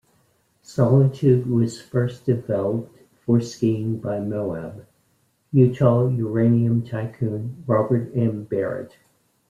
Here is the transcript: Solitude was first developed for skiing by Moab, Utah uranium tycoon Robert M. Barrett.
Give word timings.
Solitude 0.63 1.45
was 1.45 1.79
first 1.79 2.25
developed 2.25 2.97
for 3.23 3.39
skiing 3.39 3.99
by 3.99 4.19
Moab, 4.19 4.87
Utah 5.51 6.07
uranium 6.07 6.81
tycoon 6.83 7.63
Robert 7.67 8.09
M. 8.15 8.45
Barrett. 8.45 8.95